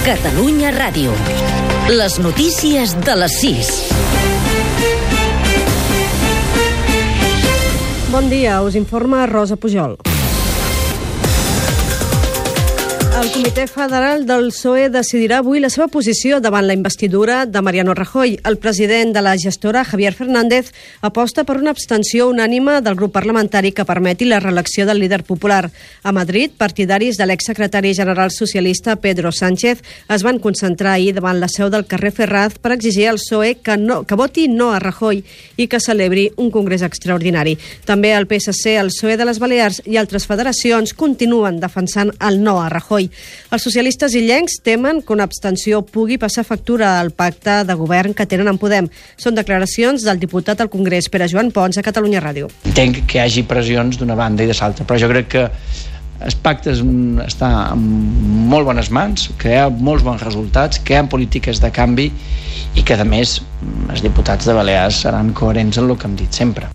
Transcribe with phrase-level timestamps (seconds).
[0.00, 1.12] Catalunya Ràdio.
[1.92, 3.72] Les notícies de les 6.
[8.08, 10.00] Bon dia, us informa Rosa Pujol.
[13.20, 17.92] El Comitè Federal del PSOE decidirà avui la seva posició davant la investidura de Mariano
[17.92, 18.38] Rajoy.
[18.48, 20.70] El president de la gestora, Javier Fernández,
[21.02, 25.68] aposta per una abstenció unànima del grup parlamentari que permeti la reelecció del líder popular.
[26.02, 31.52] A Madrid, partidaris de l'exsecretari general socialista Pedro Sánchez es van concentrar ahir davant la
[31.52, 35.20] seu del carrer Ferraz per exigir al PSOE que, no, que voti no a Rajoy
[35.58, 37.58] i que celebri un congrés extraordinari.
[37.84, 42.56] També el PSC, el PSOE de les Balears i altres federacions continuen defensant el no
[42.64, 43.09] a Rajoy.
[43.50, 48.26] Els socialistes illencs temen que una abstenció pugui passar factura al pacte de govern que
[48.26, 48.90] tenen en Podem.
[49.20, 52.50] Són declaracions del diputat al Congrés, Pere Joan Pons, a Catalunya Ràdio.
[52.70, 55.46] Entenc que hi hagi pressions d'una banda i de l'altra, però jo crec que
[56.20, 56.74] el pacte
[57.24, 57.84] està en
[58.50, 62.10] molt bones mans, que hi ha molts bons resultats, que hi ha polítiques de canvi
[62.76, 63.38] i que, a més,
[63.88, 66.68] els diputats de Balears seran coherents en el que hem dit sempre.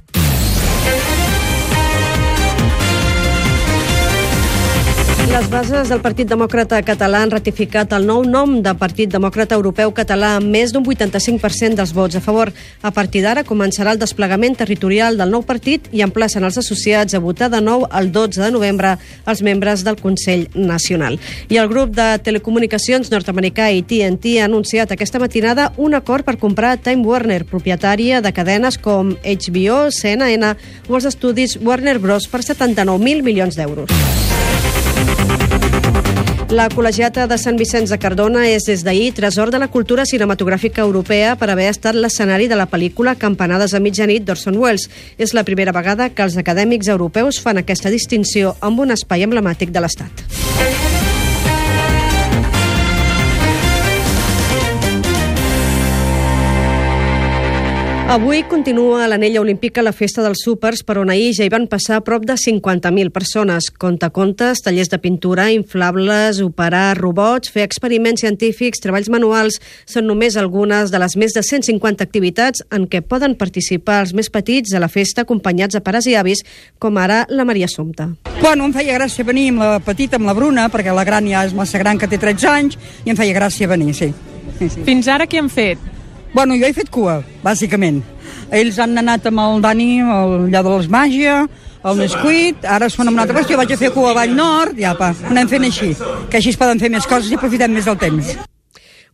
[5.35, 9.89] Les bases del Partit Demòcrata Català han ratificat el nou nom de Partit Demòcrata Europeu
[9.91, 12.53] Català amb més d'un 85% dels vots a favor.
[12.79, 17.19] A partir d'ara començarà el desplegament territorial del nou partit i emplacen els associats a
[17.19, 18.93] votar de nou el 12 de novembre
[19.27, 21.19] els membres del Consell Nacional.
[21.51, 26.77] I el grup de telecomunicacions nord-americà AT&T ha anunciat aquesta matinada un acord per comprar
[26.77, 30.55] Time Warner, propietària de cadenes com HBO, CNN
[30.87, 32.31] o els estudis Warner Bros.
[32.31, 34.24] per 79.000 milions d'euros.
[36.53, 40.83] La col·legiata de Sant Vicenç de Cardona és des d'ahir tresor de la cultura cinematogràfica
[40.85, 44.85] europea per haver estat l'escenari de la pel·lícula Campanades a mitjanit d'Orson Welles.
[45.17, 49.73] És la primera vegada que els acadèmics europeus fan aquesta distinció amb un espai emblemàtic
[49.73, 50.94] de l'Estat.
[58.07, 61.63] Avui continua a l'anella olímpica la festa dels súpers, per on ahir ja hi van
[61.65, 63.71] passar prop de 50.000 persones.
[63.81, 69.57] Contacontes, tallers de pintura, inflables, operar robots, fer experiments científics, treballs manuals,
[69.89, 74.29] són només algunes de les més de 150 activitats en què poden participar els més
[74.29, 76.45] petits a la festa acompanyats de pares i avis,
[76.77, 78.11] com ara la Maria Somta.
[78.37, 81.41] Bueno, em feia gràcia venir amb la petita, amb la Bruna, perquè la gran ja
[81.49, 84.13] és massa gran, que té 13 anys, i em feia gràcia venir, sí.
[84.61, 84.85] sí, sí.
[84.85, 85.94] Fins ara què han fet?
[86.35, 88.01] Bueno, jo he fet cua, bàsicament.
[88.51, 91.35] Ells han anat amb el Dani, el allà de les màgia,
[91.87, 94.75] el Nesquit, ara fan amb una altra jo vaig a fer cua a Vall Nord,
[94.75, 95.93] i apa, anem fent així,
[96.27, 98.33] que així es poden fer més coses i aprofitem més del temps.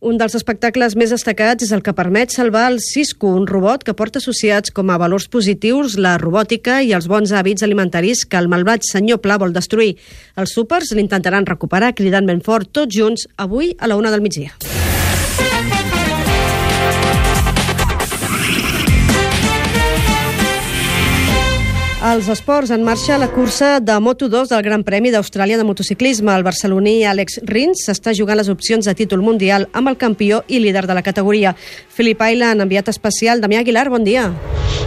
[0.02, 3.94] Un dels espectacles més destacats és el que permet salvar el Cisco, un robot que
[3.94, 8.50] porta associats com a valors positius la robòtica i els bons hàbits alimentaris que el
[8.50, 9.92] malvat senyor Pla vol destruir.
[10.34, 14.58] Els súpers l'intentaran recuperar cridant ben fort tots junts avui a la una del migdia.
[22.12, 26.34] Als esports, en marxa la cursa de Moto2 del Gran Premi d'Austràlia de motociclisme.
[26.36, 30.60] El barceloní Àlex Rins s'està jugant les opcions de títol mundial amb el campió i
[30.60, 31.54] líder de la categoria.
[31.92, 33.44] Filip Ailan, enviat especial.
[33.44, 34.30] Damià Aguilar, bon dia.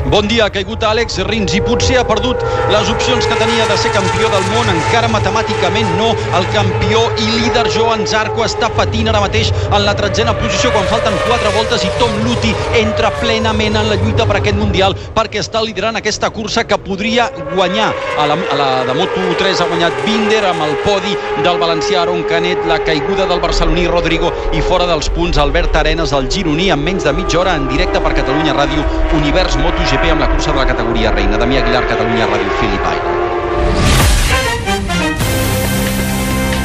[0.05, 3.77] Bon dia, ha caigut Àlex Rins i potser ha perdut les opcions que tenia de
[3.81, 4.67] ser campió del món.
[4.69, 6.11] Encara matemàticament no.
[6.38, 10.85] El campió i líder Joan Zarco està patint ara mateix en la tretzena posició quan
[10.91, 15.41] falten quatre voltes i Tom Luti entra plenament en la lluita per aquest mundial perquè
[15.41, 17.89] està liderant aquesta cursa que podria guanyar.
[18.22, 22.23] A la, a la de Moto3 ha guanyat Binder amb el podi del valencià Aron
[22.29, 26.85] Canet, la caiguda del barceloní Rodrigo i fora dels punts Albert Arenas, el gironí, en
[26.85, 28.83] menys de mitja hora en directe per Catalunya Ràdio,
[29.17, 31.38] Univers MotoGP amb la cursa de la categoria reina.
[31.38, 33.09] Damià Aguilar, Catalunya Ràdio, Filip Aire.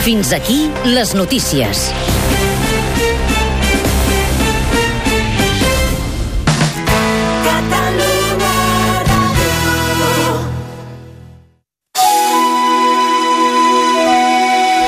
[0.04, 1.92] Fins aquí les notícies.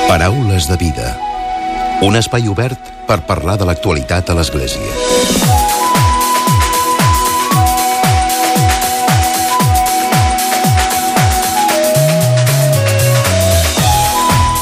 [0.07, 1.22] Paraules de vida.
[2.03, 4.89] Un espai obert per parlar de l'actualitat a l'Església.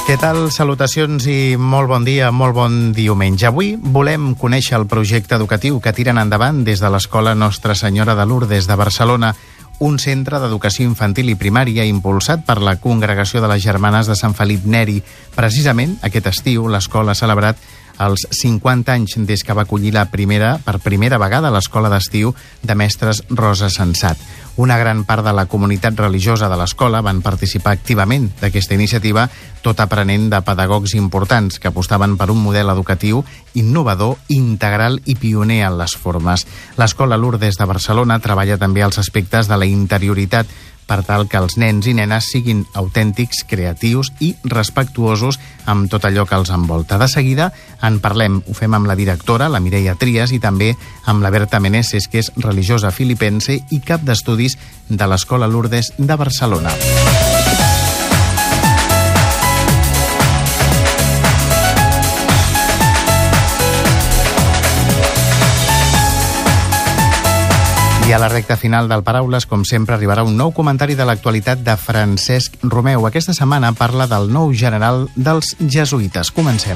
[0.05, 0.51] Què tal?
[0.53, 3.47] Salutacions i molt bon dia, molt bon diumenge.
[3.49, 8.27] Avui volem conèixer el projecte educatiu que tiren endavant des de l'Escola Nostra Senyora de
[8.29, 9.33] Lourdes de Barcelona,
[9.81, 14.35] un centre d'educació infantil i primària impulsat per la Congregació de les Germanes de Sant
[14.37, 14.99] Felip Neri.
[15.33, 17.57] Precisament aquest estiu l'escola ha celebrat
[17.99, 22.75] els 50 anys des que va acollir la primera, per primera vegada l'escola d'estiu de
[22.75, 24.17] mestres Rosa Sensat.
[24.57, 29.29] Una gran part de la comunitat religiosa de l'escola van participar activament d'aquesta iniciativa,
[29.63, 33.23] tot aprenent de pedagogs importants que apostaven per un model educatiu
[33.53, 36.45] innovador, integral i pioner en les formes.
[36.77, 40.51] L'escola Lourdes de Barcelona treballa també els aspectes de la interioritat
[40.91, 45.39] per tal que els nens i nenes siguin autèntics, creatius i respectuosos
[45.71, 46.99] amb tot allò que els envolta.
[46.99, 47.51] De seguida
[47.87, 50.73] en parlem, ho fem amb la directora, la Mireia Trias, i també
[51.07, 54.57] amb la Berta Meneses, que és religiosa filipense i cap d'estudis
[54.89, 56.75] de l'Escola Lourdes de Barcelona.
[68.11, 71.61] I a la recta final del Paraules, com sempre, arribarà un nou comentari de l'actualitat
[71.63, 73.05] de Francesc Romeu.
[73.07, 76.33] Aquesta setmana parla del nou general dels jesuïtes.
[76.35, 76.75] Comencem.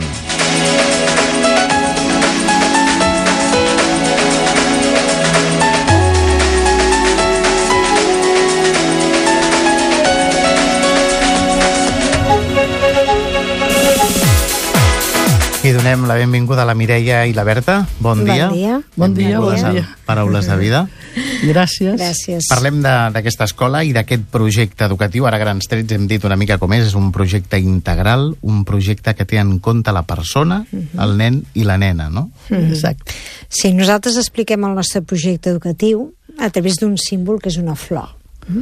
[15.66, 17.82] I donem la benvinguda a la Mireia i la Berta.
[18.00, 18.48] Bon dia.
[18.48, 18.82] Bon dia.
[18.96, 19.88] Bon dia, bon dia.
[20.06, 20.88] Paraules de vida.
[21.44, 21.96] Gràcies.
[22.00, 22.48] Gràcies.
[22.50, 25.26] Parlem de- d'aquesta escola i d'aquest projecte educatiu.
[25.28, 26.88] Ara, grans trets, hem dit una mica com és.
[26.88, 31.64] És un projecte integral, un projecte que té en compte la persona, el nen i
[31.64, 32.30] la nena, no?
[32.50, 33.14] Exacte.
[33.50, 38.10] Sí, nosaltres expliquem el nostre projecte educatiu a través d'un símbol que és una flor.
[38.48, 38.62] Mm?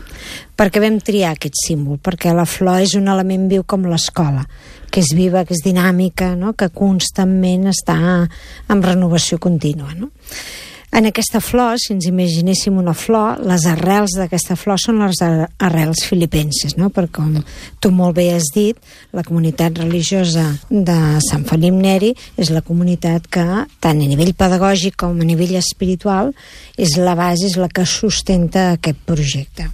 [0.55, 1.97] Per què vam triar aquest símbol?
[1.99, 4.45] Perquè la flor és un element viu com l'escola,
[4.89, 6.53] que és viva, que és dinàmica, no?
[6.53, 7.97] que constantment està
[8.69, 9.93] en renovació contínua.
[9.97, 10.09] No?
[10.93, 15.47] En aquesta flor, si ens imaginéssim una flor, les arrels d'aquesta flor són les ar-
[15.65, 16.91] arrels filipenses, no?
[16.93, 17.31] perquè com
[17.81, 18.77] tu molt bé has dit,
[19.11, 23.45] la comunitat religiosa de Sant Felip Neri és la comunitat que,
[23.81, 26.29] tant a nivell pedagògic com a nivell espiritual,
[26.77, 29.71] és la base, és la que sustenta aquest projecte.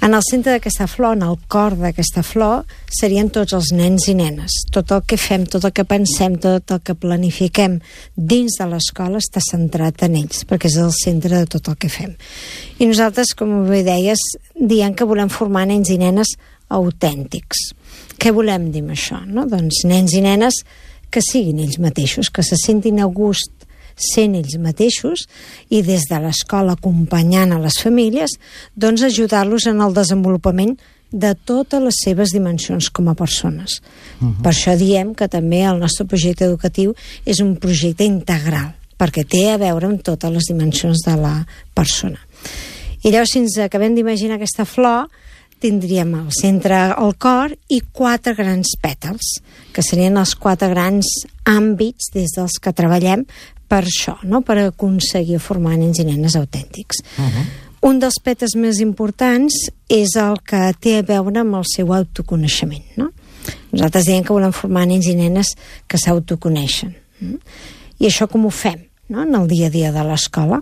[0.00, 4.14] En el centre d'aquesta flor, en el cor d'aquesta flor, serien tots els nens i
[4.16, 4.56] nenes.
[4.72, 7.78] Tot el que fem, tot el que pensem, tot el que planifiquem
[8.16, 11.92] dins de l'escola està centrat en ells, perquè és el centre de tot el que
[11.92, 12.16] fem.
[12.80, 14.24] I nosaltres, com bé deies,
[14.56, 16.34] diem que volem formar nens i nenes
[16.70, 17.70] autèntics.
[18.20, 19.20] Què volem dir amb això?
[19.26, 19.46] No?
[19.50, 20.62] Doncs nens i nenes
[21.10, 23.59] que siguin ells mateixos, que se sentin a gust
[23.96, 25.26] sent ells mateixos
[25.68, 28.36] i des de l'escola acompanyant a les famílies
[28.76, 30.76] doncs ajudar-los en el desenvolupament
[31.10, 33.82] de totes les seves dimensions com a persones.
[34.20, 34.42] Uh -huh.
[34.42, 36.94] Per això diem que també el nostre projecte educatiu
[37.24, 42.18] és un projecte integral, perquè té a veure amb totes les dimensions de la persona.
[43.02, 45.08] I llavors, si ens acabem d'imaginar aquesta flor,
[45.60, 49.40] tindríem al centre el cor i quatre grans pètals,
[49.72, 51.06] que serien els quatre grans
[51.44, 53.26] àmbits des dels que treballem
[53.70, 54.42] per això, no?
[54.42, 57.04] per aconseguir formar nens i nenes autèntics.
[57.16, 57.44] Uh -huh.
[57.80, 59.54] Un dels pètals més importants
[59.88, 62.82] és el que té a veure amb el seu autoconeixement.
[62.96, 63.10] No?
[63.72, 65.54] Nosaltres diem que volem formar nens i nenes
[65.86, 66.94] que s'autoconeixen.
[67.20, 67.38] Mm?
[68.00, 68.78] I això com ho fem
[69.08, 69.22] no?
[69.22, 70.60] en el dia a dia de l'escola?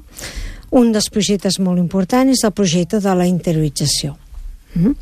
[0.70, 4.16] Un dels projectes molt importants és el projecte de la interiorització.
[4.74, 4.94] Mm?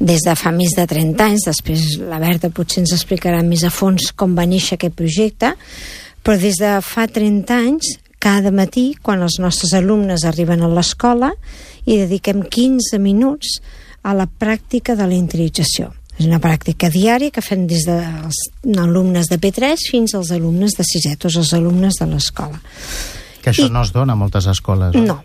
[0.00, 3.70] Des de fa més de 30 anys, després la Berta potser ens explicarà més a
[3.70, 5.54] fons com va néixer aquest projecte,
[6.24, 11.34] però des de fa 30 anys, cada matí, quan els nostres alumnes arriben a l'escola,
[11.84, 13.58] hi dediquem 15 minuts
[14.04, 15.90] a la pràctica de la interiorització.
[16.14, 18.38] És una pràctica diària que fem des dels
[18.78, 22.60] alumnes de P3 fins als alumnes de 6è, tots els alumnes de l'escola.
[23.42, 24.94] Que això I- no es dona a moltes escoles.
[24.94, 25.18] No,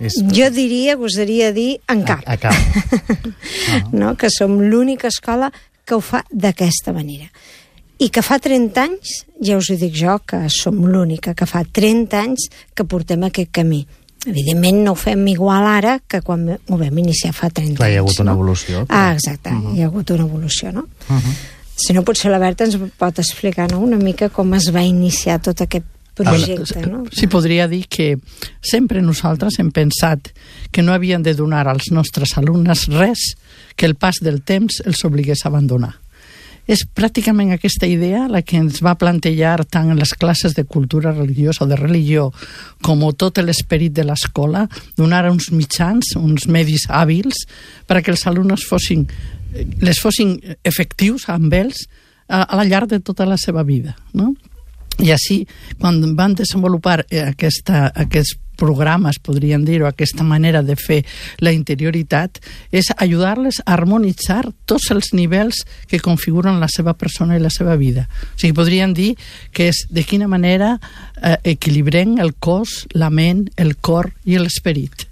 [0.00, 0.16] És...
[0.32, 2.22] jo diria, gosaria dir, en cap.
[2.24, 2.54] A, a cap.
[3.92, 4.14] no?
[4.16, 5.50] que som l'única escola
[5.84, 7.28] que ho fa d'aquesta manera.
[8.02, 11.62] I que fa 30 anys, ja us ho dic jo, que som l'única, que fa
[11.62, 13.84] 30 anys que portem aquest camí.
[14.26, 17.96] Evidentment no ho fem igual ara que quan ho vam iniciar fa 30 Clar, hi
[17.96, 18.10] ha anys.
[18.10, 18.36] hagut una no?
[18.38, 18.98] evolució, clar.
[18.98, 19.76] Ah, exacte, uh -huh.
[19.76, 20.82] hi ha hagut una evolució, no?
[21.08, 21.34] Uh -huh.
[21.76, 23.78] Si no, potser la Berta ens pot explicar no?
[23.80, 27.04] una mica com es va iniciar tot aquest projecte, no?
[27.10, 28.18] Si podria dir que
[28.60, 30.28] sempre nosaltres hem pensat
[30.70, 33.36] que no havien de donar als nostres alumnes res
[33.76, 36.01] que el pas del temps els obligués a abandonar.
[36.70, 41.10] És pràcticament aquesta idea la que ens va plantejar tant en les classes de cultura
[41.12, 42.28] religiosa o de religió
[42.82, 47.46] com tot l'esperit de l'escola, donar uns mitjans, uns medis hàbils
[47.88, 49.08] perquè els alumnes fossin,
[49.54, 51.86] eh, les fossin efectius amb ells
[52.28, 53.96] a, a la llarg de tota la seva vida.
[54.14, 54.32] No?
[55.02, 55.42] I així,
[55.80, 61.02] quan van desenvolupar eh, aquesta, aquest programes, podríem dir-ho, aquesta manera de fer
[61.42, 62.38] la interioritat,
[62.70, 67.76] és ajudar-les a harmonitzar tots els nivells que configuren la seva persona i la seva
[67.80, 68.06] vida.
[68.06, 69.12] O sigui, podríem dir
[69.52, 75.08] que és de quina manera eh, equilibrem el cos, la ment, el cor i l'esperit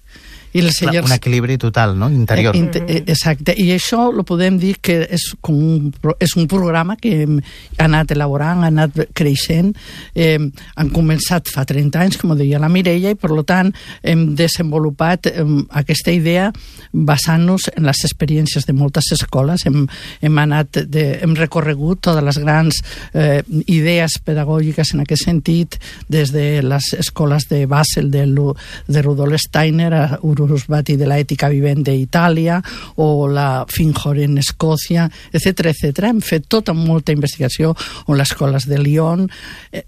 [0.53, 1.07] i els senyors...
[1.07, 2.57] Un equilibri total, no?, interior.
[2.57, 6.97] Eh, eh, exacte, i això lo podem dir que és, com un, és un programa
[7.01, 7.39] que hem
[7.83, 9.73] anat elaborant, ha anat creixent,
[10.15, 13.71] eh, han començat fa 30 anys, com deia la Mireia, i per tant
[14.03, 15.47] hem desenvolupat eh,
[15.83, 16.51] aquesta idea
[16.93, 19.85] basant-nos en les experiències de moltes escoles, hem,
[20.21, 22.81] hem anat, de, hem recorregut totes les grans
[23.15, 23.41] eh,
[23.71, 25.79] idees pedagògiques en aquest sentit,
[26.11, 30.05] des de les escoles de Basel, de, de Rudolf Steiner, a
[30.41, 32.61] Urusbati de la ètica vivent d'Itàlia
[32.97, 36.09] o la Finjor en Escòcia, etc etc.
[36.11, 37.75] Hem fet tota molta investigació
[38.07, 39.27] o les escoles de Lyon,
[39.73, 39.85] eh,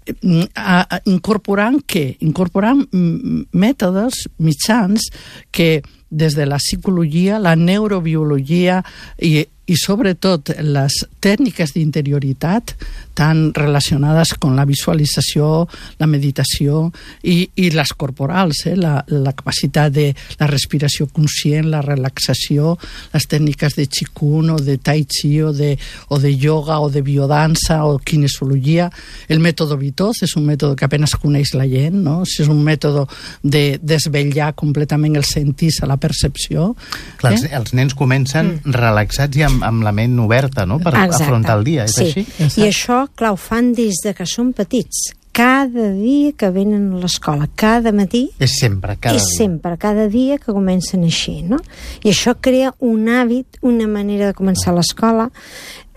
[0.55, 2.17] a, incorporant què?
[2.25, 5.09] Incorporant mètodes, mitjans
[5.51, 5.81] que
[6.13, 8.83] des de la psicologia, la neurobiologia
[9.17, 12.73] i i sobretot les tècniques d'interioritat
[13.15, 15.67] tan relacionades amb la visualització,
[16.01, 16.89] la meditació
[17.23, 18.75] i, i les corporals, eh?
[18.75, 22.73] la, la capacitat de la respiració conscient, la relaxació,
[23.13, 25.75] les tècniques de Qigong o de Tai Chi o de,
[26.09, 28.89] o de yoga o de biodança o kinesiologia.
[29.29, 32.23] El mètode Vitoz és un mètode que apenas coneix la gent, no?
[32.27, 33.05] és un mètode
[33.43, 36.73] de desvetllar completament els sentits a la percepció.
[37.21, 37.37] Clar, eh?
[37.37, 38.75] els, els nens comencen mm.
[38.75, 41.23] relaxats i amb amb, amb la ment oberta, no?, per Exacte.
[41.23, 42.07] afrontar el dia, és sí.
[42.09, 42.25] així?
[42.27, 42.61] Exacte.
[42.61, 46.99] I això, clar, ho fan des de que són petits cada dia que venen a
[47.01, 48.27] l'escola, cada matí...
[48.37, 49.37] És sempre, cada és dia.
[49.39, 51.57] sempre, cada dia que comencen així, no?
[52.05, 55.31] I això crea un hàbit, una manera de començar l'escola,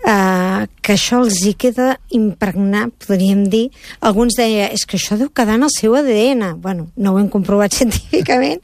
[0.05, 3.67] eh, que això els hi queda impregnat, podríem dir.
[4.05, 6.55] Alguns deia, és que això deu quedar en el seu ADN.
[6.61, 8.61] Bueno, no ho hem comprovat científicament,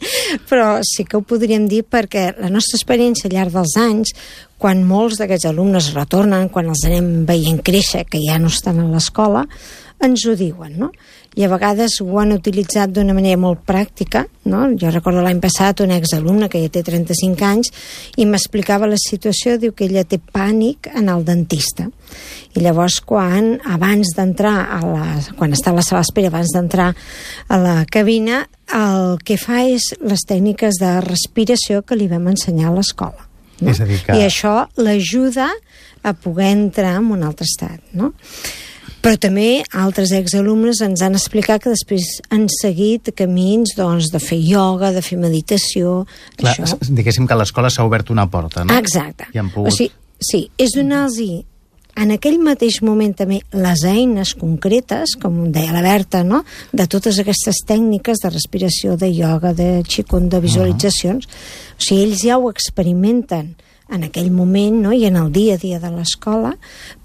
[0.50, 4.16] però sí que ho podríem dir perquè la nostra experiència al llarg dels anys,
[4.64, 8.88] quan molts d'aquests alumnes retornen, quan els anem veient créixer, que ja no estan a
[8.88, 9.44] l'escola,
[10.04, 10.92] ens ho diuen, no?
[11.34, 14.68] I a vegades ho han utilitzat d'una manera molt pràctica, no?
[14.78, 17.72] Jo recordo l'any passat un exalumne que ja té 35 anys
[18.22, 21.88] i m'explicava la situació, diu que ella té pànic en el dentista.
[22.54, 25.08] I llavors quan, abans d'entrar a la...
[25.40, 29.90] quan està a la sala d'espera, abans d'entrar a la cabina, el que fa és
[30.06, 33.30] les tècniques de respiració que li vam ensenyar a l'escola.
[33.60, 33.72] No?
[33.72, 34.18] És a dir que...
[34.18, 35.50] I això l'ajuda
[36.04, 38.12] a poder entrar en un altre estat, no?
[39.04, 44.40] Però també altres exalumnes ens han explicat que després han seguit camins doncs, de fer
[44.40, 46.04] ioga, de fer meditació...
[46.40, 46.80] Clar, això.
[46.88, 48.78] Diguéssim que l'escola s'ha obert una porta, no?
[48.80, 49.28] Exacte.
[49.36, 49.74] I han pogut...
[49.74, 49.92] O sigui,
[50.24, 51.44] sí, és donar-los
[51.94, 56.42] en aquell mateix moment també les eines concretes, com deia la Berta, no?
[56.74, 61.28] de totes aquestes tècniques de respiració, de ioga, de qigong, de visualitzacions.
[61.28, 61.78] Uh -huh.
[61.78, 63.56] O sigui, ells ja ho experimenten
[63.94, 64.94] en aquell moment no?
[64.94, 66.56] i en el dia a dia de l'escola,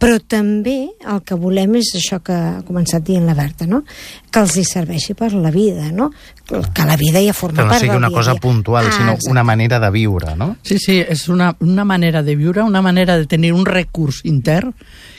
[0.01, 3.85] però també el que volem és això que ha començat dient la Berta, no?
[4.31, 6.11] Que els hi serveixi per la vida, no?
[6.49, 8.93] que la vida ja forma part del dia Que no sigui una cosa puntual, ah,
[8.93, 9.31] sinó exacte.
[9.31, 10.57] una manera de viure, no?
[10.63, 14.75] Sí, sí, és una, una manera de viure, una manera de tenir un recurs intern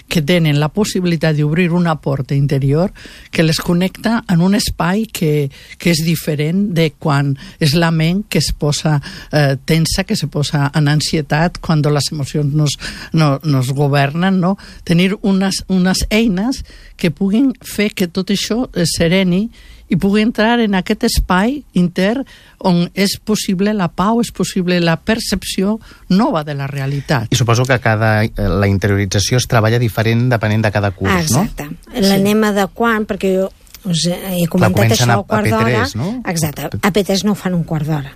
[0.09, 2.91] que tenen la possibilitat d'obrir una porta interior
[3.31, 8.25] que les connecta en un espai que, que és diferent de quan és la ment
[8.27, 8.97] que es posa
[9.31, 12.75] eh, tensa, que se posa en ansietat quan les emocions nos,
[13.13, 14.57] no, nos governen, no?
[14.83, 16.65] Tenir unes, unes eines
[16.97, 19.48] que puguin fer que tot això es sereni
[19.89, 22.27] i pugui entrar en aquest espai intern
[22.70, 25.79] on és possible la pau, és possible la percepció
[26.13, 27.32] nova de la realitat.
[27.34, 31.65] I suposo que cada, eh, la interiorització es treballa diferent depenent de cada curs, Exacte.
[31.65, 31.77] no?
[31.89, 32.08] Exacte.
[32.08, 32.51] L'anem sí.
[32.53, 33.50] adequant, perquè jo
[33.89, 35.86] us he comentat això al quart d'hora.
[35.96, 36.15] No?
[36.27, 36.70] Exacte.
[36.82, 38.13] A P3 no ho fan un quart d'hora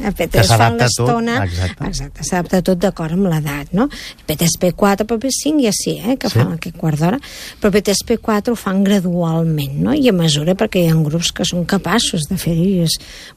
[0.00, 3.88] a P3 fan l'estona exacte, s'adapta tot d'acord amb l'edat no?
[4.28, 6.38] P3 P4, però P5 ja sí eh, que sí.
[6.38, 7.18] fan aquest quart d'hora
[7.60, 9.96] però P3 P4 ho fan gradualment no?
[9.96, 12.86] i a mesura perquè hi ha grups que són capaços de fer-ho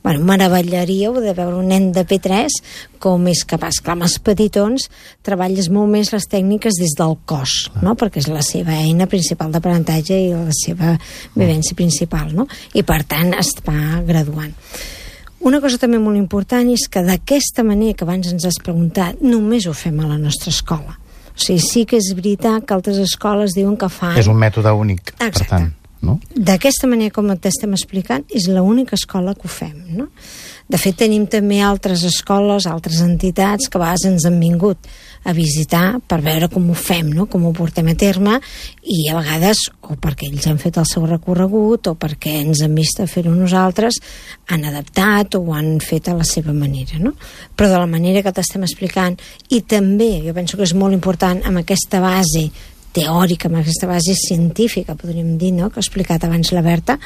[0.04, 2.62] bueno, meravellaríeu de veure un nen de P3
[3.04, 4.88] com és capaç, clar, amb els petitons
[5.26, 7.98] treballes molt més les tècniques des del cos, no?
[8.00, 10.96] perquè és la seva eina principal d'aprenentatge i la seva
[11.36, 12.48] vivència principal, no?
[12.74, 14.54] i per tant es va graduant
[15.44, 19.68] una cosa també molt important és que d'aquesta manera que abans ens has preguntat, només
[19.68, 20.98] ho fem a la nostra escola.
[21.34, 24.18] O sigui, sí que és veritat que altres escoles diuen que fan...
[24.22, 25.44] És un mètode únic, Exacte.
[25.44, 25.72] per tant.
[26.04, 26.18] No?
[26.36, 30.10] D'aquesta manera com t'estem explicant, és l'única escola que ho fem, no?
[30.68, 34.92] De fet, tenim també altres escoles, altres entitats que a vegades ens han vingut
[35.24, 37.28] a visitar per veure com ho fem, no?
[37.32, 38.40] com ho portem a terme
[38.84, 42.76] i a vegades, o perquè ells han fet el seu recorregut o perquè ens han
[42.76, 44.00] vist a fer-ho nosaltres,
[44.52, 47.00] han adaptat o ho han fet a la seva manera.
[47.00, 47.16] No?
[47.56, 49.18] Però de la manera que t'estem explicant
[49.50, 52.50] i també, jo penso que és molt important, amb aquesta base
[52.94, 55.72] teòrica, amb aquesta base científica, podríem dir, no?
[55.72, 57.00] que ha explicat abans la Berta,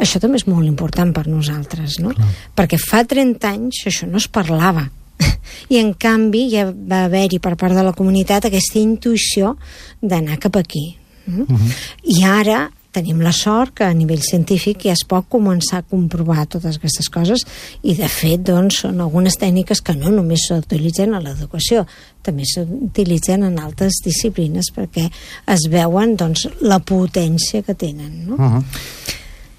[0.00, 2.14] això també és molt important per nosaltres, no?
[2.16, 2.30] Clar.
[2.56, 4.88] Perquè fa 30 anys això no es parlava.
[5.72, 9.56] I en canvi ja va haver-hi per part de la comunitat aquesta intuïció
[10.00, 10.96] d'anar cap aquí.
[11.26, 11.40] Mm?
[11.40, 11.74] Uh -huh.
[12.02, 16.46] I ara tenim la sort que a nivell científic ja es pot començar a comprovar
[16.46, 17.42] totes aquestes coses
[17.82, 21.84] i de fet doncs, són algunes tècniques que no només s'utilitzen a l'educació
[22.22, 25.08] també s'utilitzen en altres disciplines perquè
[25.56, 28.34] es veuen doncs, la potència que tenen no?
[28.34, 28.64] Uh -huh.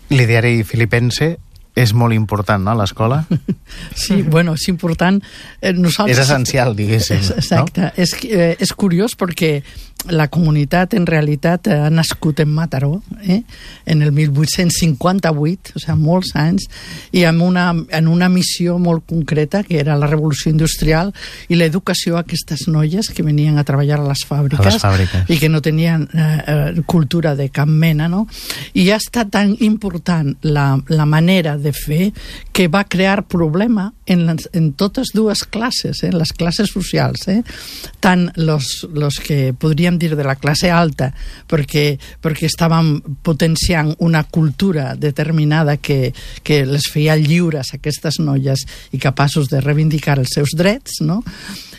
[0.10, 1.38] L'ideari filipense
[1.76, 3.24] és molt important, no?, l'escola.
[3.96, 5.18] Sí, bueno, és important.
[5.60, 6.18] Eh, nosaltres...
[6.18, 7.20] És essencial, diguéssim.
[7.36, 7.82] Exacte.
[7.82, 7.92] No?
[8.00, 9.58] És, eh, és curiós perquè
[10.10, 13.42] la comunitat en realitat ha nascut en Mataró eh?
[13.86, 16.68] en el 1858, o sigui, molts anys,
[17.16, 21.12] i amb una, en una missió molt concreta, que era la revolució industrial
[21.50, 25.26] i l'educació a aquestes noies que venien a treballar a les fàbriques, a les fàbriques.
[25.34, 28.26] i que no tenien eh, eh, cultura de cap mena, no?
[28.74, 32.12] I ha estat tan important la, la manera de fer
[32.54, 36.12] que va crear problema en, les, en totes dues classes, eh?
[36.14, 37.42] les classes socials, eh?
[38.00, 41.12] tant los, los que podríem dir de la classe alta,
[41.50, 49.02] perquè, perquè estàvem potenciant una cultura determinada que, que les feia lliures aquestes noies i
[49.02, 51.22] capaços de reivindicar els seus drets, no?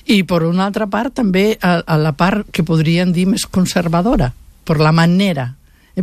[0.06, 4.32] i per una altra part també a, a la part que podríem dir més conservadora,
[4.66, 5.52] per la manera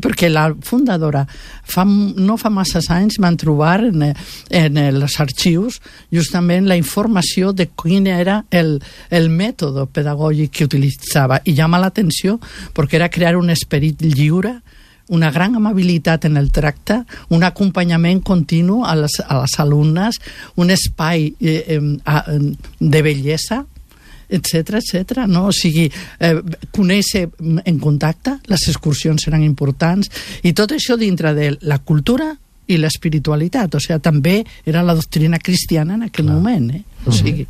[0.01, 4.07] perquè la fundadora fa, no fa massa anys van trobar en,
[4.49, 5.79] en els arxius
[6.13, 12.39] justament la informació de quin era el, el mètode pedagògic que utilitzava i llama l'atenció
[12.73, 14.59] perquè era crear un esperit lliure
[15.13, 20.19] una gran amabilitat en el tracte, un acompanyament continu a les, a les alumnes,
[20.55, 22.39] un espai eh, eh,
[22.79, 23.65] de bellesa
[24.33, 25.25] etc etc.
[25.29, 25.47] no?
[25.51, 25.87] O sigui,
[26.19, 26.35] eh,
[26.73, 30.09] conèixer en contacte, les excursions seran importants,
[30.43, 32.31] i tot això dintre de la cultura
[32.67, 36.39] i l'espiritualitat, o sigui, també era la doctrina cristiana en aquell Clar.
[36.39, 36.83] moment, eh?
[37.05, 37.45] O sigui...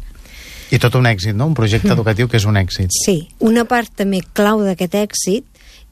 [0.73, 1.45] I tot un èxit, no?
[1.51, 2.89] Un projecte educatiu que és un èxit.
[3.03, 5.45] Sí, una part també clau d'aquest èxit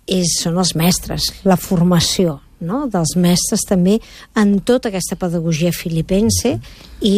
[0.10, 2.86] és, són els mestres, la formació, no?
[2.90, 4.00] dels mestres també
[4.38, 6.56] en tota aquesta pedagogia filipense
[7.01, 7.16] i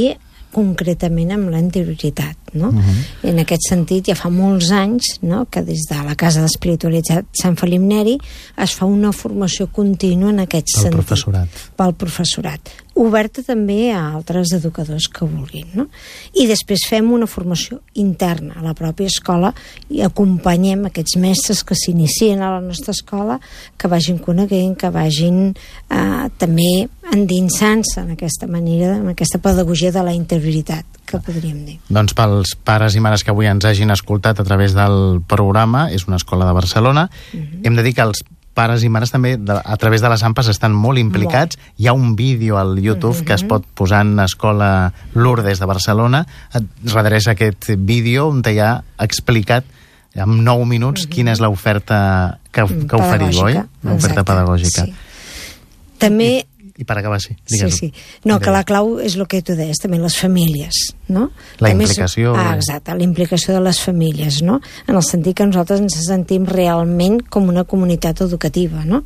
[0.54, 2.38] concretament amb l'anterioritat.
[2.54, 2.68] No?
[2.70, 3.30] Uh -huh.
[3.30, 5.48] En aquest sentit, ja fa molts anys no?
[5.50, 8.18] que des de la Casa d'Espiritualitat Sant Felip Neri
[8.58, 11.00] es fa una formació contínua en aquest pel sentit.
[11.00, 11.48] Professorat.
[11.76, 12.70] Pel professorat.
[12.94, 15.66] Oberta també a altres educadors que vulguin.
[15.74, 15.88] No?
[16.38, 19.50] I després fem una formació interna a la pròpia escola
[19.90, 23.40] i acompanyem aquests mestres que s'inicien a la nostra escola
[23.78, 30.06] que vagin coneguent, que vagin eh, també endinsant-se en aquesta manera, en aquesta pedagogia de
[30.06, 31.80] la interioritat, que podríem dir.
[31.90, 36.06] Doncs pels pares i mares que avui ens hagin escoltat a través del programa, és
[36.08, 37.44] una escola de Barcelona, uh mhm.
[37.44, 37.68] -huh.
[37.68, 40.52] hem de dir que els pares i mares també de, a través de les AMPAs
[40.54, 41.58] estan molt implicats.
[41.58, 41.80] Molt.
[41.80, 43.26] Hi ha un vídeo al YouTube uh -huh.
[43.26, 43.50] que es mhm.
[43.50, 46.26] pot posar en Escola Lourdes de Barcelona.
[46.54, 46.63] Et
[46.94, 49.63] redreça aquest vídeo on hi ha explicat
[50.13, 51.10] en 9 minuts mhm.
[51.10, 51.16] -huh.
[51.16, 53.62] quina és l'oferta que, que oferiu, oi?
[53.84, 54.86] L'oferta pedagògica.
[54.86, 54.94] Sí.
[55.98, 56.46] També
[56.78, 57.36] i per acabar, sí.
[57.50, 58.04] Digues sí, sí.
[58.26, 60.80] No, que la clau és el que tu deies, també les famílies,
[61.14, 61.28] no?
[61.62, 62.32] La també implicació...
[62.34, 64.60] És, ah, exacte, la implicació de les famílies, no?
[64.88, 69.04] En el sentit que nosaltres ens sentim realment com una comunitat educativa, no?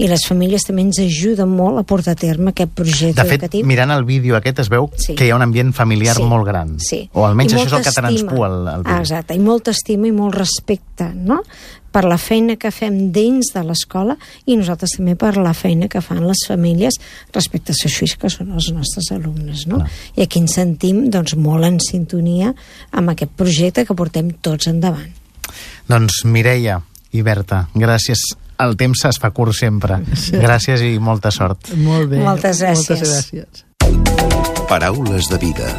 [0.00, 3.44] I les famílies també ens ajuden molt a portar a terme aquest projecte de fet,
[3.44, 3.68] educatiu.
[3.68, 5.14] mirant el vídeo aquest es veu sí.
[5.18, 6.24] que hi ha un ambient familiar sí.
[6.24, 6.78] molt gran.
[6.80, 7.02] Sí.
[7.12, 8.96] O almenys això és el que transpua el, el vídeo.
[8.96, 11.42] Ah, exacte, i molta estima i molt respecte, no?
[11.92, 16.02] Per la feina que fem dins de l'escola i nosaltres també per la feina que
[16.04, 17.00] fan les famílies
[17.34, 19.66] respecte a això que són els nostres alumnes.
[19.66, 19.80] No?
[19.82, 19.90] Clar.
[20.16, 22.54] I aquí ens sentim doncs, molt en sintonia
[22.92, 25.10] amb aquest projecte que portem tots endavant.
[25.90, 26.80] Doncs Mireia
[27.12, 28.22] i Berta, gràcies
[28.60, 30.00] el temps es fa curt sempre.
[30.14, 30.36] Sí.
[30.36, 31.72] Gràcies i molta sort.
[31.80, 32.20] Molt bé.
[32.24, 33.00] Moltes gràcies.
[33.00, 33.64] Moltes gràcies.
[34.70, 35.72] Paraules de vida.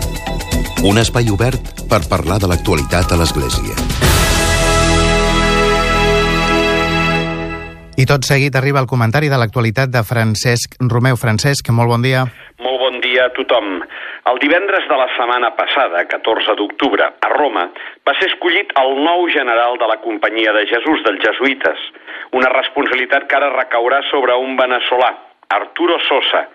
[0.90, 4.21] Un espai obert per parlar de l'actualitat a l'Església.
[8.00, 11.18] I tot seguit arriba el comentari de l'actualitat de Francesc Romeu.
[11.20, 12.24] Francesc, molt bon dia.
[12.64, 13.82] Molt bon dia a tothom.
[14.32, 17.68] El divendres de la setmana passada, 14 d'octubre, a Roma,
[18.08, 21.84] va ser escollit el nou general de la Companyia de Jesús dels Jesuïtes,
[22.38, 25.12] una responsabilitat que ara recaurà sobre un veneçolà,
[25.52, 26.48] Arturo Sosa,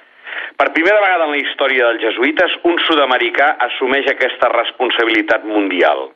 [0.56, 6.08] Per primera vegada en la història dels jesuïtes, un sud-americà assumeix aquesta responsabilitat mundial.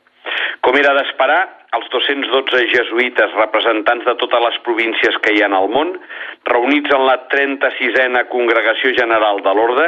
[0.61, 1.39] Com era d'esperar,
[1.77, 5.95] els 212 jesuïtes representants de totes les províncies que hi ha al món,
[6.51, 9.87] reunits en la 36a Congregació General de l'Orde,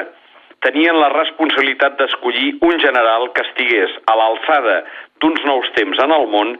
[0.64, 4.78] tenien la responsabilitat d'escollir un general que estigués a l'alçada
[5.22, 6.56] d'uns nous temps en el món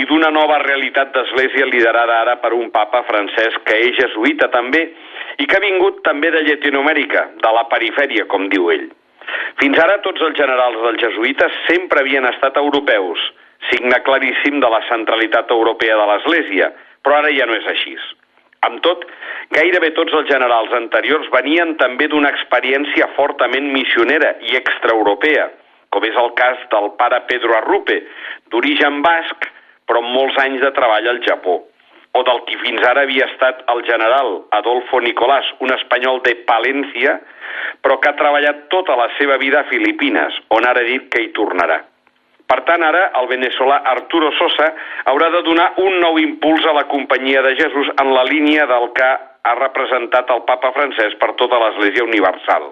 [0.00, 4.84] i d'una nova realitat d'església liderada ara per un papa francès que és jesuïta també
[5.40, 8.86] i que ha vingut també de Llatinoamèrica, de la perifèria, com diu ell.
[9.60, 13.22] Fins ara tots els generals dels jesuïtes sempre havien estat europeus,
[13.70, 16.70] signe claríssim de la centralitat europea de l'Església,
[17.02, 17.96] però ara ja no és així.
[18.66, 19.04] Amb tot,
[19.54, 25.50] gairebé tots els generals anteriors venien també d'una experiència fortament missionera i extraeuropea,
[25.94, 28.00] com és el cas del pare Pedro Arrupe,
[28.50, 29.48] d'origen basc,
[29.86, 31.60] però amb molts anys de treball al Japó,
[32.16, 37.18] o del qui fins ara havia estat el general Adolfo Nicolás, un espanyol de Palència,
[37.84, 41.22] però que ha treballat tota la seva vida a Filipines, on ara ha dit que
[41.22, 41.82] hi tornarà.
[42.46, 44.68] Per tant, ara el veneçolà Arturo Sosa
[45.10, 48.92] haurà de donar un nou impuls a la companyia de Jesús en la línia del
[48.94, 49.08] que
[49.46, 52.70] ha representat el papa francès per tota l'Església Universal.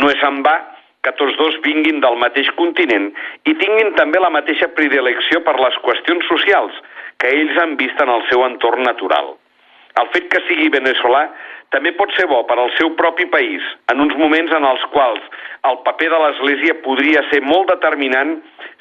[0.00, 0.56] No és en va
[1.04, 3.10] que tots dos vinguin del mateix continent
[3.44, 6.80] i tinguin també la mateixa predilecció per les qüestions socials
[7.24, 9.32] que ells han vist en el seu entorn natural.
[10.00, 11.22] El fet que sigui veneçolà
[11.72, 15.22] també pot ser bo per al seu propi país, en uns moments en els quals
[15.70, 18.36] el paper de l'Església podria ser molt determinant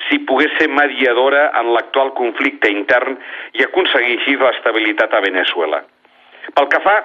[0.09, 3.17] si pogués ser mediadora en l'actual conflicte intern
[3.57, 5.81] i aconseguir així l'estabilitat a Venezuela.
[6.53, 6.97] Pel que fa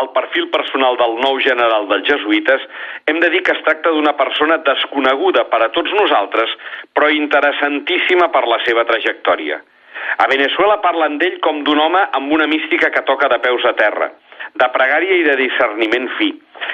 [0.00, 2.64] al perfil personal del nou general dels jesuïtes,
[3.10, 6.52] hem de dir que es tracta d'una persona desconeguda per a tots nosaltres,
[6.96, 9.62] però interessantíssima per la seva trajectòria.
[10.18, 13.74] A Venezuela parlen d'ell com d'un home amb una mística que toca de peus a
[13.78, 14.10] terra,
[14.54, 16.30] de pregària i de discerniment fi,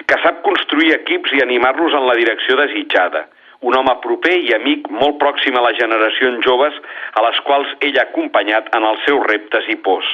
[0.06, 3.26] que sap construir equips i animar-los en la direcció desitjada,
[3.62, 6.78] un home proper i amic molt pròxim a les generacions joves
[7.14, 10.08] a les quals ell ha acompanyat en els seus reptes i pors,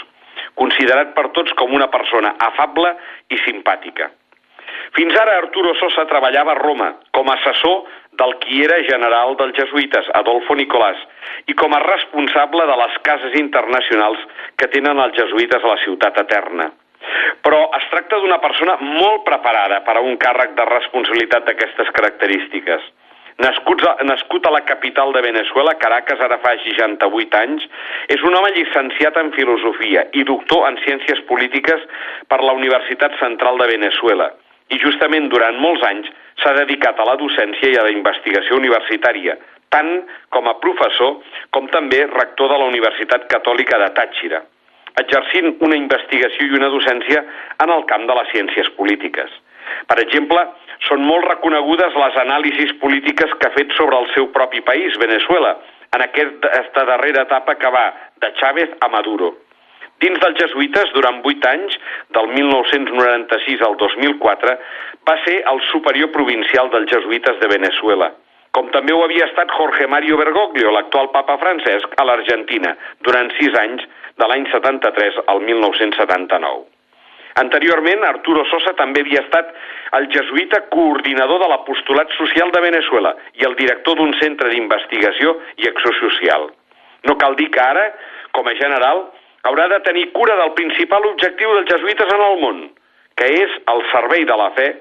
[0.60, 2.94] considerat per tots com una persona afable
[3.32, 4.10] i simpàtica.
[4.96, 9.56] Fins ara Arturo Sosa treballava a Roma com a assessor del qui era general dels
[9.58, 10.98] jesuïtes, Adolfo Nicolás,
[11.46, 14.26] i com a responsable de les cases internacionals
[14.58, 16.70] que tenen els jesuïtes a la ciutat eterna.
[17.46, 22.82] Però es tracta d'una persona molt preparada per a un càrrec de responsabilitat d'aquestes característiques.
[23.38, 27.68] Nascut a, nascut a la capital de Venezuela, Caracas, ara fa 68 anys,
[28.10, 31.84] és un home llicenciat en filosofia i doctor en ciències polítiques
[32.26, 34.32] per la Universitat Central de Venezuela.
[34.74, 36.10] I justament durant molts anys
[36.42, 39.36] s'ha dedicat a la docència i a la investigació universitària,
[39.74, 39.90] tant
[40.34, 41.18] com a professor
[41.54, 44.42] com també rector de la Universitat Catòlica de Tàxira,
[45.02, 47.24] exercint una investigació i una docència
[47.64, 49.30] en el camp de les ciències polítiques.
[49.88, 50.44] Per exemple,
[50.88, 55.58] són molt reconegudes les anàlisis polítiques que ha fet sobre el seu propi país, Venezuela,
[55.96, 57.84] en aquesta darrera etapa que va
[58.22, 59.34] de Chávez a Maduro.
[60.02, 61.74] Dins dels jesuïtes, durant vuit anys,
[62.14, 64.54] del 1996 al 2004,
[65.08, 68.12] va ser el superior provincial dels jesuïtes de Venezuela,
[68.54, 73.54] com també ho havia estat Jorge Mario Bergoglio, l'actual papa Francesc, a l'Argentina, durant sis
[73.60, 73.84] anys,
[74.18, 76.64] de l'any 73 al 1979.
[77.38, 79.52] Anteriorment, Arturo Sosa també havia estat
[79.98, 85.70] el jesuïta coordinador de l'apostolat social de Venezuela i el director d'un centre d'investigació i
[85.70, 86.48] acció social.
[87.06, 87.84] No cal dir que ara,
[88.34, 89.04] com a general,
[89.46, 92.64] haurà de tenir cura del principal objectiu dels jesuïtes en el món,
[93.18, 94.72] que és el servei de la fe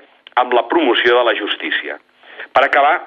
[0.42, 2.00] amb la promoció de la justícia.
[2.54, 2.98] Per acabar,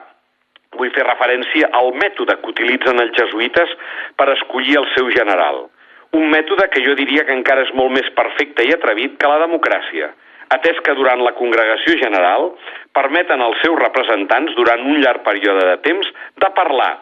[0.79, 3.77] vull fer referència al mètode que utilitzen els jesuïtes
[4.17, 5.67] per escollir el seu general–
[6.13, 9.39] un mètode que jo diria que encara és molt més perfecte i atrevit que la
[9.45, 10.11] democràcia,
[10.51, 12.49] atès que durant la congregació general
[12.97, 16.11] permeten als seus representants durant un llarg període de temps
[16.43, 16.97] de parlar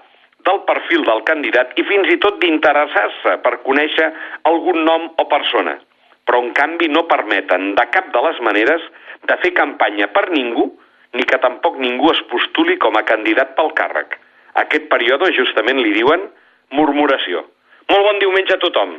[0.46, 4.09] del perfil del candidat i fins i tot d'interessar-se per conèixer
[4.51, 5.77] algun nom o persona,
[6.24, 8.85] però en canvi no permeten de cap de les maneres
[9.29, 10.70] de fer campanya per ningú
[11.16, 14.18] ni que tampoc ningú es postuli com a candidat pel càrrec.
[14.64, 16.29] Aquest període justament li diuen
[16.77, 17.44] murmuració.
[17.88, 18.98] Molt bon diumenge a tothom.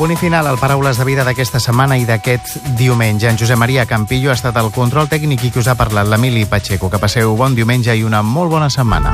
[0.00, 3.28] Punt i final al Paraules de Vida d'aquesta setmana i d'aquest diumenge.
[3.28, 6.46] En Josep Maria Campillo ha estat el control tècnic i que us ha parlat l'Emili
[6.48, 6.88] Pacheco.
[6.88, 9.12] Que passeu bon diumenge i una molt bona setmana.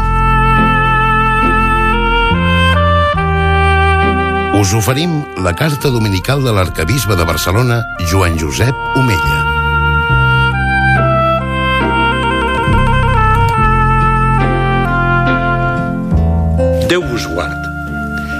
[4.62, 9.42] Us oferim la carta dominical de l'arcabisbe de Barcelona, Joan Josep Omella.
[16.86, 17.65] Déu us guard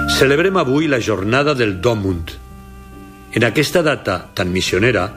[0.09, 2.31] Celebrem avui la jornada del Domund.
[3.35, 5.11] En aquesta data tan missionera,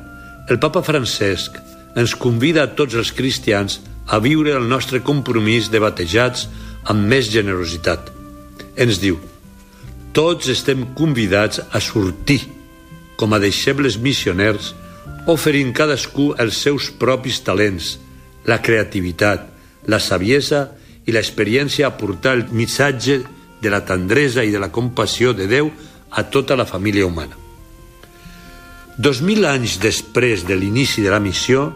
[0.50, 1.60] el papa Francesc
[1.96, 6.48] ens convida a tots els cristians a viure el nostre compromís de batejats
[6.90, 8.10] amb més generositat.
[8.76, 9.20] Ens diu,
[10.12, 12.42] tots estem convidats a sortir
[13.16, 14.74] com a deixebles missioners
[15.30, 18.00] oferint cadascú els seus propis talents,
[18.50, 19.46] la creativitat,
[19.86, 20.66] la saviesa
[21.06, 23.22] i l'experiència a portar el missatge
[23.62, 25.70] de la tendresa i de la compassió de Déu
[26.12, 27.36] a tota la família humana.
[28.98, 31.70] Dos mil anys després de l'inici de la missió,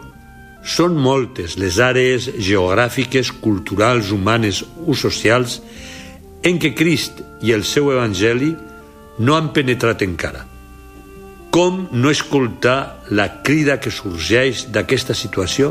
[0.64, 5.60] són moltes les àrees geogràfiques, culturals, humanes o socials
[6.44, 8.54] en què Crist i el seu Evangeli
[9.20, 10.44] no han penetrat encara.
[11.54, 15.70] Com no escoltar la crida que sorgeix d'aquesta situació?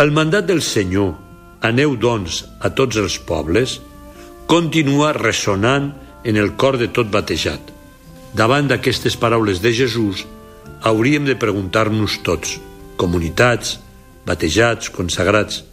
[0.00, 1.12] El mandat del Senyor,
[1.60, 3.80] aneu doncs a tots els pobles,
[4.52, 5.88] continua ressonant
[6.28, 7.72] en el cor de tot batejat.
[8.36, 10.26] Davant d'aquestes paraules de Jesús,
[10.84, 12.58] hauríem de preguntar-nos tots,
[13.00, 13.78] comunitats,
[14.28, 15.64] batejats, consagrats,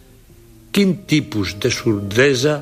[0.72, 2.60] quin tipus de sordesa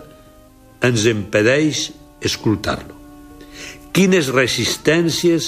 [0.81, 1.89] ens impedeix
[2.25, 2.97] escoltar-lo?
[3.97, 5.47] quines resistències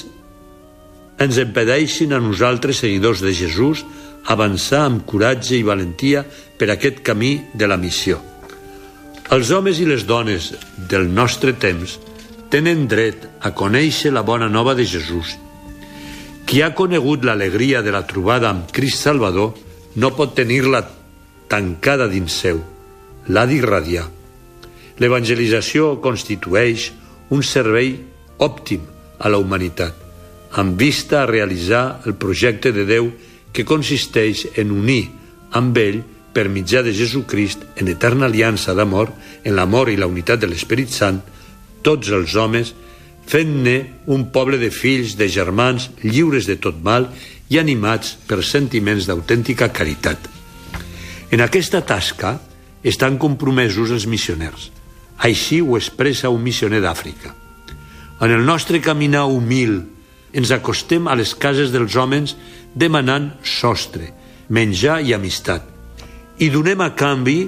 [1.21, 3.83] ens impedeixin a nosaltres, seguidors de Jesús,
[4.25, 6.23] avançar amb coratge i valentia
[6.57, 8.17] per aquest camí de la missió.
[9.29, 10.47] Els homes i les dones
[10.89, 11.99] del nostre temps
[12.49, 15.35] tenen dret a conèixer la bona nova de Jesús.
[16.49, 19.53] Qui ha conegut l'alegria de la trobada amb Crist Salvador
[20.01, 20.81] no pot tenir-la
[21.45, 22.63] tancada dins seu,
[23.29, 24.07] l'ha d'irradiar.
[24.97, 26.89] L'evangelització constitueix
[27.29, 27.99] un servei
[28.41, 28.81] òptim
[29.21, 29.93] a la humanitat,
[30.57, 33.13] amb vista a realitzar el projecte de Déu
[33.53, 35.03] que consisteix en unir
[35.53, 36.01] amb ell
[36.33, 39.11] per mitjà de Jesucrist en eterna aliança d'amor,
[39.43, 41.21] en l'amor i la unitat de l'Esperit Sant,
[41.83, 42.73] tots els homes,
[43.29, 43.75] fent-ne
[44.09, 47.09] un poble de fills, de germans, lliures de tot mal
[47.49, 50.29] i animats per sentiments d'autèntica caritat.
[51.29, 52.39] En aquesta tasca
[52.83, 54.69] estan compromesos els missioners.
[55.19, 57.35] Així ho expressa un missioner d'Àfrica.
[58.19, 59.81] En el nostre caminar humil
[60.33, 62.35] ens acostem a les cases dels homes
[62.75, 64.13] demanant sostre,
[64.49, 65.78] menjar i amistat.
[66.39, 67.39] I donem a canvi,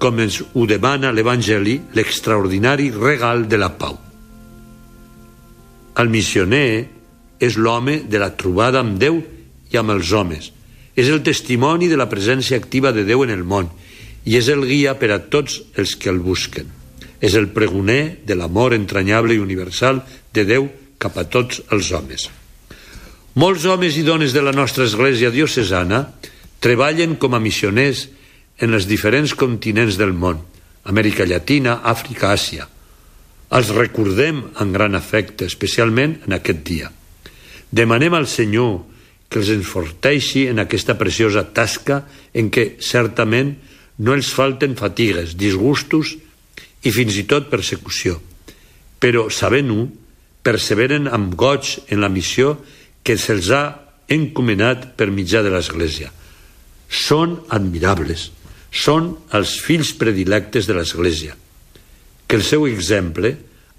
[0.00, 3.98] com ens ho demana l'Evangeli, l'extraordinari regal de la pau.
[5.98, 6.88] El missioner
[7.40, 9.20] és l'home de la trobada amb Déu
[9.70, 10.52] i amb els homes.
[10.96, 13.68] És el testimoni de la presència activa de Déu en el món
[14.24, 16.78] i és el guia per a tots els que el busquen
[17.20, 20.02] és el pregoner de l'amor entranyable i universal
[20.34, 20.68] de Déu
[20.98, 22.28] cap a tots els homes.
[23.38, 26.06] Molts homes i dones de la nostra església diocesana
[26.60, 28.08] treballen com a missioners
[28.58, 30.40] en els diferents continents del món,
[30.88, 32.66] Amèrica Llatina, Àfrica, Àsia.
[33.54, 36.90] Els recordem amb gran afecte, especialment en aquest dia.
[37.70, 38.80] Demanem al Senyor
[39.28, 42.02] que els enforteixi en aquesta preciosa tasca
[42.34, 43.54] en què certament
[44.04, 46.14] no els falten fatigues, disgustos
[46.84, 48.18] i fins i tot persecució.
[48.98, 49.88] Però, sabent-ho,
[50.42, 52.56] perseveren amb goig en la missió
[53.04, 53.64] que se'ls ha
[54.08, 56.08] encomanat per mitjà de l'Església.
[56.88, 58.30] Són admirables,
[58.72, 61.36] són els fills predilectes de l'Església.
[62.28, 63.36] Que el seu exemple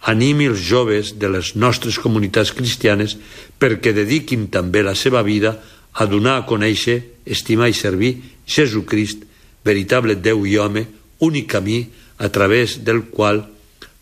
[0.10, 3.17] animi els joves de les nostres comunitats cristianes
[3.60, 5.58] perquè dediquin també la seva vida
[5.93, 8.15] a donar a conèixer, estimar i servir
[8.48, 9.26] Jesucrist,
[9.65, 10.86] veritable Déu i home,
[11.19, 11.84] únic camí
[12.17, 13.43] a través del qual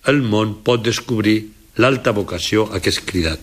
[0.08, 1.40] el món pot descobrir
[1.78, 3.42] l'alta vocació a què és cridat.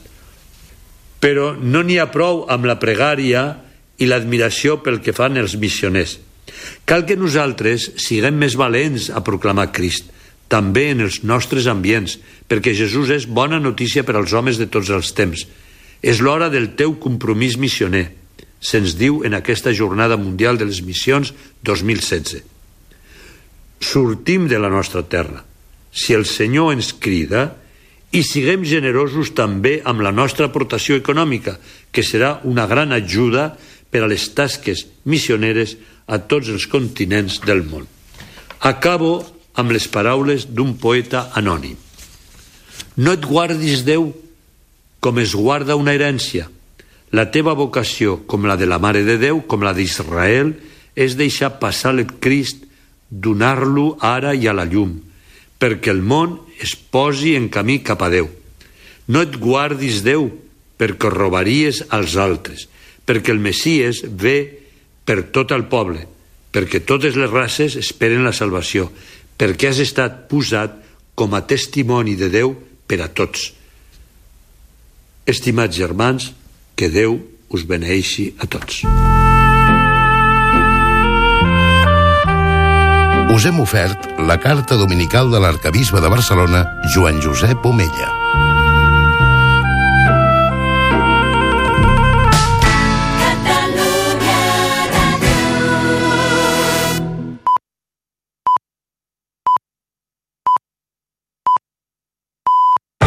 [1.21, 3.45] Però no n'hi ha prou amb la pregària
[3.99, 6.19] i l'admiració pel que fan els missioners.
[6.89, 10.11] Cal que nosaltres siguem més valents a proclamar Crist,
[10.49, 14.91] també en els nostres ambients, perquè Jesús és bona notícia per als homes de tots
[14.93, 15.47] els temps.
[16.05, 18.11] És l'hora del teu compromís missioner,
[18.61, 21.33] se'ns diu en aquesta Jornada Mundial de les Missions
[21.65, 22.55] 2016
[23.85, 25.45] sortim de la nostra terra.
[25.93, 27.55] Si el Senyor ens crida,
[28.15, 31.59] i siguem generosos també amb la nostra aportació econòmica,
[31.93, 33.55] que serà una gran ajuda
[33.95, 35.77] per a les tasques missioneres
[36.11, 37.87] a tots els continents del món.
[38.59, 39.21] Acabo
[39.55, 41.79] amb les paraules d'un poeta anònim.
[42.99, 44.11] No et guardis, Déu,
[44.99, 46.49] com es guarda una herència.
[47.15, 50.51] La teva vocació, com la de la Mare de Déu, com la d'Israel,
[50.99, 52.67] és deixar passar el Crist
[53.11, 54.97] donar-lo ara i a la llum,
[55.63, 58.27] perquè el món es posi en camí cap a Déu.
[59.07, 60.33] No et guardis Déu,
[60.79, 62.67] perquè robaries als altres,
[63.05, 64.37] perquè el Messies ve
[65.05, 66.07] per tot el poble,
[66.55, 68.89] perquè totes les races esperen la salvació,
[69.37, 70.81] perquè has estat posat
[71.15, 72.55] com a testimoni de Déu
[72.87, 73.53] per a tots.
[75.27, 76.33] Estimats germans,
[76.77, 77.19] que Déu
[77.55, 78.83] us beneixi a tots.
[83.35, 88.44] Us hem ofert la carta dominical de l'arcabisbe de Barcelona, Joan Josep Omella.